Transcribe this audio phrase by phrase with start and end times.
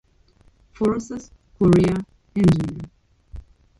[0.73, 1.95] Forces, Korea,
[2.33, 2.89] Engineer.